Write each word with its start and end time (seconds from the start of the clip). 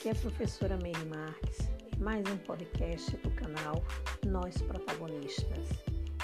Aqui 0.00 0.08
é 0.08 0.12
a 0.12 0.14
professora 0.14 0.78
Meire 0.78 1.04
Marques, 1.04 1.58
mais 1.98 2.26
um 2.26 2.38
podcast 2.38 3.14
do 3.18 3.30
canal 3.32 3.84
Nós 4.26 4.56
Protagonistas. 4.62 5.68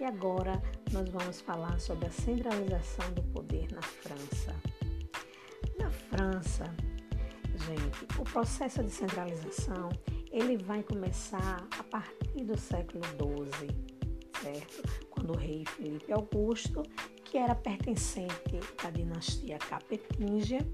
E 0.00 0.04
agora 0.04 0.52
nós 0.90 1.06
vamos 1.10 1.42
falar 1.42 1.78
sobre 1.78 2.06
a 2.06 2.10
centralização 2.10 3.12
do 3.12 3.22
poder 3.24 3.70
na 3.70 3.82
França. 3.82 4.56
Na 5.78 5.90
França, 5.90 6.64
gente, 7.66 8.18
o 8.18 8.24
processo 8.24 8.82
de 8.82 8.90
centralização 8.90 9.90
ele 10.32 10.56
vai 10.56 10.82
começar 10.82 11.62
a 11.78 11.82
partir 11.82 12.44
do 12.44 12.58
século 12.58 13.04
XII, 13.04 13.68
certo? 14.40 14.82
Quando 15.10 15.34
o 15.34 15.36
rei 15.36 15.66
Felipe 15.66 16.10
Augusto, 16.10 16.82
que 17.22 17.36
era 17.36 17.54
pertencente 17.54 18.60
à 18.82 18.88
dinastia 18.88 19.58
Capetinga, 19.58 20.66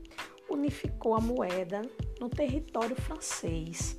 unificou 0.48 1.16
a 1.16 1.20
moeda 1.20 1.82
no 2.24 2.30
território 2.30 2.96
francês. 2.96 3.98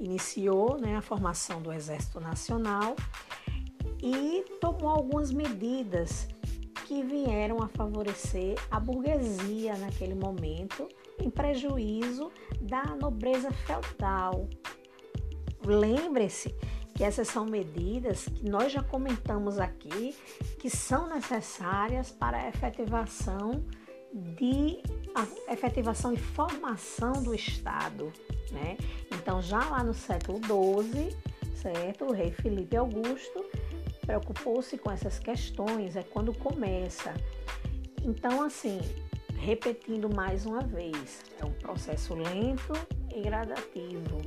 Iniciou 0.00 0.80
né, 0.80 0.96
a 0.96 1.00
formação 1.00 1.62
do 1.62 1.72
Exército 1.72 2.18
Nacional 2.18 2.96
e 4.02 4.44
tomou 4.60 4.90
algumas 4.90 5.30
medidas 5.30 6.26
que 6.86 7.04
vieram 7.04 7.62
a 7.62 7.68
favorecer 7.68 8.56
a 8.68 8.80
burguesia 8.80 9.76
naquele 9.76 10.16
momento, 10.16 10.88
em 11.20 11.30
prejuízo 11.30 12.32
da 12.60 12.82
nobreza 12.96 13.52
feudal. 13.52 14.48
Lembre-se 15.64 16.52
que 16.96 17.04
essas 17.04 17.28
são 17.28 17.46
medidas 17.46 18.24
que 18.24 18.48
nós 18.50 18.72
já 18.72 18.82
comentamos 18.82 19.60
aqui, 19.60 20.16
que 20.58 20.68
são 20.68 21.08
necessárias 21.08 22.10
para 22.10 22.38
a 22.38 22.48
efetivação 22.48 23.64
de 24.12 24.82
efetivação 25.48 26.12
e 26.12 26.16
formação 26.16 27.12
do 27.22 27.34
Estado, 27.34 28.12
né? 28.50 28.76
Então, 29.12 29.42
já 29.42 29.58
lá 29.68 29.82
no 29.82 29.94
século 29.94 30.38
XII, 30.38 31.16
certo, 31.54 32.06
o 32.06 32.12
rei 32.12 32.30
Felipe 32.30 32.76
Augusto 32.76 33.44
preocupou-se 34.00 34.78
com 34.78 34.90
essas 34.90 35.18
questões, 35.18 35.96
é 35.96 36.02
quando 36.02 36.32
começa. 36.32 37.12
Então, 38.02 38.42
assim, 38.42 38.80
repetindo 39.36 40.08
mais 40.14 40.46
uma 40.46 40.60
vez, 40.60 41.22
é 41.38 41.44
um 41.44 41.52
processo 41.52 42.14
lento 42.14 42.72
e 43.14 43.20
gradativo, 43.20 44.22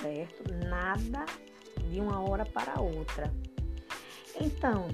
certo? 0.00 0.44
Nada 0.68 1.24
de 1.88 2.00
uma 2.00 2.20
hora 2.20 2.44
para 2.44 2.80
outra. 2.80 3.32
Então, 4.38 4.88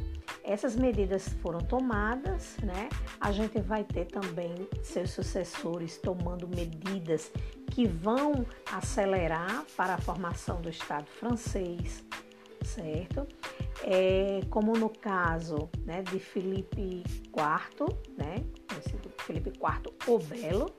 essas 0.44 0.76
medidas 0.76 1.28
foram 1.40 1.60
tomadas, 1.60 2.56
né? 2.58 2.88
A 3.20 3.30
gente 3.32 3.60
vai 3.60 3.84
ter 3.84 4.06
também 4.06 4.68
seus 4.82 5.10
sucessores 5.10 5.98
tomando 5.98 6.48
medidas 6.48 7.30
que 7.70 7.86
vão 7.86 8.44
acelerar 8.70 9.64
para 9.76 9.94
a 9.94 9.98
formação 9.98 10.60
do 10.60 10.68
Estado 10.68 11.06
francês, 11.06 12.04
certo? 12.64 13.26
É, 13.82 14.40
como 14.50 14.72
no 14.74 14.88
caso 14.88 15.70
né, 15.84 16.02
de 16.02 16.18
Felipe 16.18 17.02
IV, 17.06 17.96
né, 18.16 18.44
Felipe 19.18 19.50
IV 19.50 19.94
o 20.06 20.18
Belo, 20.18 20.70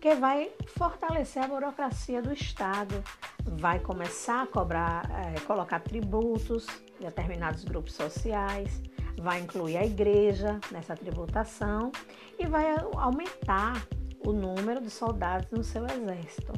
que 0.00 0.14
vai 0.14 0.50
fortalecer 0.66 1.42
a 1.42 1.46
burocracia 1.46 2.22
do 2.22 2.32
Estado, 2.32 3.02
vai 3.44 3.78
começar 3.78 4.42
a 4.42 4.46
cobrar, 4.46 5.02
é, 5.10 5.40
colocar 5.40 5.80
tributos 5.80 6.66
em 6.98 7.04
determinados 7.04 7.64
grupos 7.64 7.92
sociais, 7.92 8.82
vai 9.20 9.40
incluir 9.40 9.76
a 9.76 9.84
igreja 9.84 10.58
nessa 10.70 10.96
tributação 10.96 11.92
e 12.38 12.46
vai 12.46 12.74
aumentar 12.94 13.86
o 14.26 14.32
número 14.32 14.80
de 14.80 14.90
soldados 14.90 15.50
no 15.50 15.62
seu 15.62 15.84
exército, 15.86 16.52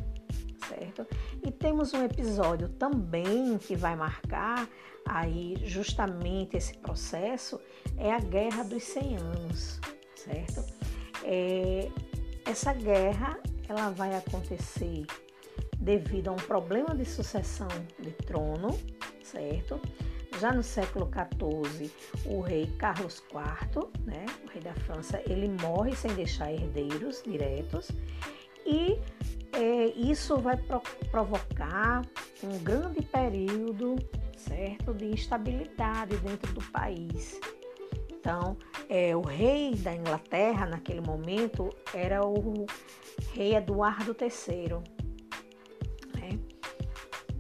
certo? 0.68 1.06
E 1.44 1.50
temos 1.50 1.92
um 1.92 2.04
episódio 2.04 2.68
também 2.68 3.58
que 3.58 3.76
vai 3.76 3.96
marcar 3.96 4.68
aí 5.04 5.56
justamente 5.64 6.56
esse 6.56 6.76
processo, 6.78 7.60
é 7.96 8.12
a 8.12 8.18
Guerra 8.18 8.62
dos 8.64 8.82
100 8.84 9.16
Anos, 9.16 9.80
certo? 10.14 10.64
É, 11.24 11.88
essa 12.44 12.72
guerra 12.72 13.38
ela 13.68 13.90
vai 13.90 14.14
acontecer 14.14 15.06
devido 15.78 16.28
a 16.28 16.32
um 16.32 16.36
problema 16.36 16.94
de 16.94 17.04
sucessão 17.04 17.68
de 17.98 18.10
trono, 18.12 18.78
certo? 19.22 19.80
Já 20.42 20.50
no 20.50 20.64
século 20.64 21.08
XIV, 21.08 21.88
o 22.26 22.40
rei 22.40 22.66
Carlos 22.76 23.22
IV, 23.30 23.88
né, 24.04 24.26
o 24.44 24.50
rei 24.50 24.60
da 24.60 24.74
França, 24.74 25.22
ele 25.24 25.48
morre 25.62 25.94
sem 25.94 26.12
deixar 26.14 26.52
herdeiros 26.52 27.22
diretos 27.22 27.92
e 28.66 28.98
é, 29.52 29.86
isso 29.94 30.36
vai 30.38 30.56
pro 30.56 30.82
provocar 31.12 32.02
um 32.42 32.58
grande 32.58 33.02
período, 33.02 33.94
certo, 34.36 34.92
de 34.92 35.12
instabilidade 35.12 36.16
dentro 36.16 36.52
do 36.52 36.72
país. 36.72 37.38
Então, 38.10 38.56
é, 38.88 39.14
o 39.14 39.20
rei 39.20 39.76
da 39.76 39.94
Inglaterra 39.94 40.66
naquele 40.66 41.02
momento 41.02 41.70
era 41.94 42.26
o 42.26 42.66
rei 43.32 43.54
Eduardo 43.54 44.16
III, 44.20 44.82
né, 46.20 46.36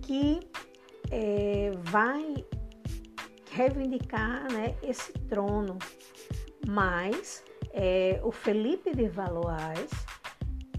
que 0.02 0.38
é, 1.10 1.72
vai 1.82 2.44
reivindicar 3.52 4.50
né, 4.52 4.74
esse 4.82 5.12
trono. 5.12 5.78
Mas 6.66 7.44
é, 7.72 8.20
o 8.22 8.32
Felipe 8.32 8.94
de 8.94 9.08
Valois, 9.08 9.90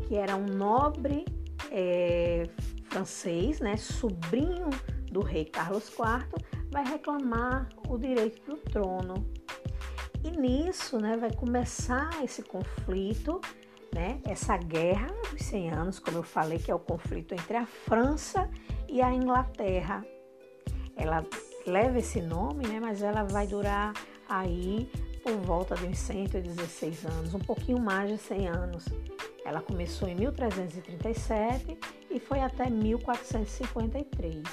que 0.08 0.16
era 0.16 0.36
um 0.36 0.46
nobre 0.46 1.26
é, 1.72 2.44
francês, 2.90 3.60
né, 3.60 3.78
sobrinho 3.78 4.70
do 5.12 5.22
rei 5.22 5.46
Carlos 5.46 5.88
IV, 5.88 6.28
vai 6.72 6.86
reclamar 6.86 7.70
o 7.88 7.98
direito 7.98 8.44
do 8.52 8.58
trono. 8.58 9.28
E 10.24 10.32
nisso 10.32 10.98
né, 10.98 11.18
vai 11.18 11.34
começar 11.34 12.10
esse 12.24 12.42
conflito, 12.42 13.42
né, 13.94 14.22
essa 14.26 14.58
guerra 14.58 15.08
dos 15.32 15.44
100 15.44 15.70
anos, 15.72 16.00
como 16.00 16.18
eu 16.18 16.24
falei, 16.24 16.58
que 16.58 16.72
é 16.72 16.76
o 16.76 16.80
conflito 16.80 17.34
entre 17.34 17.58
a 17.58 17.66
França 17.66 18.50
e 18.88 19.02
a 19.02 19.14
Inglaterra. 19.14 20.04
Ela 20.96 21.24
leva 21.66 22.00
esse 22.00 22.22
nome, 22.22 22.68
né, 22.68 22.80
mas 22.80 23.02
ela 23.02 23.24
vai 23.24 23.48
durar 23.48 23.94
aí 24.28 24.90
por 25.24 25.36
volta 25.38 25.76
de 25.76 25.86
uns 25.86 26.00
116 26.00 27.06
anos, 27.06 27.34
um 27.34 27.40
pouquinho 27.40 27.80
mais 27.80 28.10
de 28.12 28.18
100 28.18 28.48
anos. 28.48 28.86
Ela 29.46 29.62
começou 29.62 30.08
em 30.08 30.16
1337 30.16 31.78
e 32.12 32.20
foi 32.20 32.42
até 32.42 32.70
1453. 32.70 34.44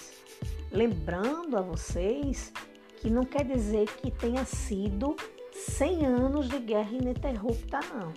Lembrando 0.70 1.56
a 1.56 1.62
vocês 1.62 2.52
que 2.98 3.10
não 3.10 3.24
quer 3.24 3.44
dizer 3.44 3.86
que 3.96 4.10
tenha 4.10 4.44
sido 4.44 5.16
100 5.52 6.06
anos 6.06 6.48
de 6.48 6.58
guerra 6.58 6.92
ininterrupta, 6.92 7.80
não. 7.92 8.12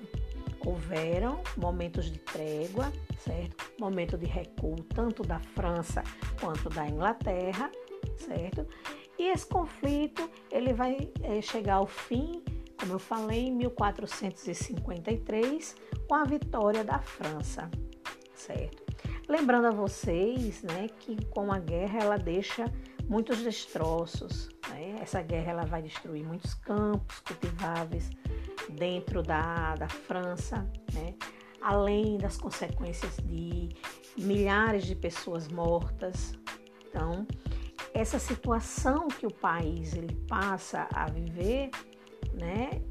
Houveram 0.66 1.42
momentos 1.58 2.10
de 2.12 2.20
trégua, 2.20 2.92
certo? 3.20 3.72
Momento 3.80 4.18
de 4.18 4.26
recuo 4.26 4.76
tanto 4.84 5.24
da 5.24 5.40
França 5.40 6.04
quanto 6.40 6.70
da 6.70 6.88
Inglaterra, 6.88 7.70
certo? 8.18 8.68
E 9.18 9.30
esse 9.30 9.46
conflito 9.46 10.30
ele 10.52 10.74
vai 10.74 11.10
é, 11.22 11.42
chegar 11.42 11.76
ao 11.76 11.88
fim, 11.88 12.44
como 12.80 12.94
eu 12.94 13.00
falei, 13.00 13.48
em 13.48 13.56
1453, 13.56 15.76
com 16.08 16.16
a 16.16 16.24
vitória 16.24 16.84
da 16.84 16.98
França, 17.00 17.70
certo? 18.34 18.82
Lembrando 19.28 19.68
a 19.68 19.72
vocês, 19.72 20.64
né, 20.64 20.88
que 21.00 21.24
com 21.28 21.52
a 21.52 21.60
guerra 21.60 22.00
ela 22.00 22.18
deixa 22.18 22.66
muitos 23.08 23.40
destroços. 23.40 24.50
Né? 24.70 24.96
Essa 25.02 25.22
guerra 25.22 25.52
ela 25.52 25.66
vai 25.66 25.82
destruir 25.82 26.26
muitos 26.26 26.54
campos 26.54 27.20
cultiváveis 27.22 28.10
dentro 28.70 29.22
da, 29.22 29.76
da 29.76 29.88
França, 29.88 30.68
né? 30.94 31.14
além 31.62 32.18
das 32.18 32.38
consequências 32.38 33.18
de 33.24 33.70
milhares 34.18 34.86
de 34.86 34.96
pessoas 34.96 35.48
mortas. 35.48 36.34
Então, 36.88 37.26
essa 37.94 38.20
situação 38.20 39.08
que 39.08 39.26
o 39.26 39.34
país 39.34 39.94
ele 39.94 40.16
passa 40.28 40.88
a 40.92 41.10
viver, 41.10 41.70
né, 42.34 42.82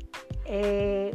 é, 0.44 1.10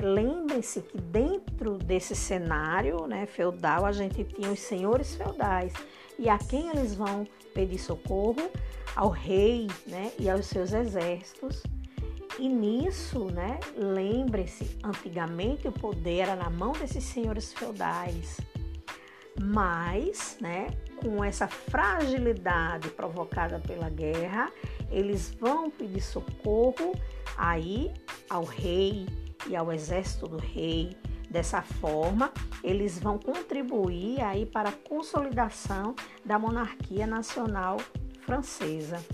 lembrem-se 0.00 0.82
que 0.82 1.00
dentro 1.00 1.78
desse 1.78 2.14
cenário 2.14 3.06
né, 3.06 3.26
feudal 3.26 3.86
a 3.86 3.92
gente 3.92 4.24
tinha 4.24 4.50
os 4.50 4.60
senhores 4.60 5.14
feudais 5.14 5.72
e 6.18 6.28
a 6.28 6.38
quem 6.38 6.68
eles 6.68 6.94
vão 6.94 7.26
pedir 7.54 7.78
socorro 7.78 8.50
ao 8.94 9.08
rei 9.08 9.68
né, 9.86 10.12
e 10.18 10.28
aos 10.28 10.46
seus 10.46 10.72
exércitos. 10.72 11.62
E 12.38 12.48
nisso, 12.48 13.26
né, 13.26 13.60
lembre-se, 13.76 14.76
antigamente 14.82 15.68
o 15.68 15.72
poder 15.72 16.20
era 16.20 16.36
na 16.36 16.50
mão 16.50 16.72
desses 16.72 17.04
senhores 17.04 17.52
feudais. 17.52 18.38
Mas, 19.40 20.36
né, 20.40 20.66
com 21.04 21.22
essa 21.22 21.46
fragilidade 21.46 22.88
provocada 22.88 23.60
pela 23.60 23.90
guerra, 23.90 24.50
eles 24.90 25.30
vão 25.38 25.70
pedir 25.70 26.00
socorro 26.00 26.92
aí 27.36 27.92
ao 28.30 28.44
rei 28.44 29.06
e 29.46 29.54
ao 29.54 29.70
exército 29.70 30.26
do 30.26 30.38
rei 30.38 30.96
Dessa 31.34 31.62
forma, 31.62 32.30
eles 32.62 32.96
vão 32.96 33.18
contribuir 33.18 34.20
aí 34.20 34.46
para 34.46 34.68
a 34.68 34.72
consolidação 34.72 35.96
da 36.24 36.38
monarquia 36.38 37.08
nacional 37.08 37.78
francesa. 38.20 39.04